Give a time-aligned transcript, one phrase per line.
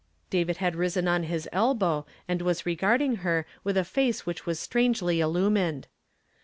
[0.31, 4.47] 297 David had risen on his elbow, and was regarding her with a face which
[4.47, 5.85] was strangely illumined.